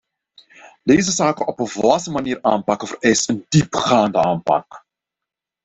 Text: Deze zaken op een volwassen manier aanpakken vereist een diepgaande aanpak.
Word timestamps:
Deze 0.83 1.11
zaken 1.11 1.47
op 1.47 1.59
een 1.59 1.67
volwassen 1.67 2.11
manier 2.13 2.39
aanpakken 2.41 2.87
vereist 2.87 3.29
een 3.29 3.45
diepgaande 3.49 4.17
aanpak. 4.23 4.85